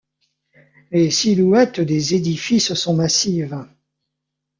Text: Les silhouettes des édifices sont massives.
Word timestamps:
Les 0.89 1.11
silhouettes 1.11 1.79
des 1.79 2.15
édifices 2.15 2.73
sont 2.73 2.95
massives. 2.95 3.63